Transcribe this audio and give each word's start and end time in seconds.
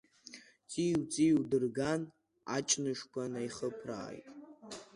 Ҵиу-ҵиу 0.69 1.39
дырган 1.49 2.01
аҷнышқәа 2.55 3.23
наихыԥрааит. 3.33 4.25